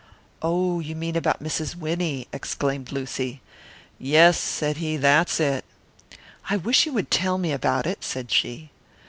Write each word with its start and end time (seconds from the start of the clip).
"Oh, 0.41 0.79
you 0.79 0.95
mean 0.95 1.15
about 1.15 1.43
Mrs. 1.43 1.75
Winnie!" 1.75 2.27
exclaimed 2.33 2.91
Lucy. 2.91 3.39
"Yes," 3.99 4.35
said 4.35 4.77
he, 4.77 4.97
"that's 4.97 5.39
it." 5.39 5.63
"I 6.49 6.57
wish 6.57 6.87
you 6.87 6.93
would 6.93 7.11
tell 7.11 7.37
me 7.37 7.51
about 7.51 7.85
it," 7.85 8.03
said 8.03 8.31
she. 8.31 8.71